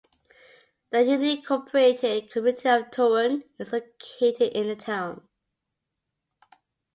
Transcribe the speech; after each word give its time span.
The 0.89 0.97
unincorporated 0.97 2.31
community 2.31 2.67
of 2.67 2.89
Torun 2.89 3.43
is 3.59 3.71
located 3.71 4.51
in 4.57 4.67
the 4.69 4.75
town. 4.75 5.27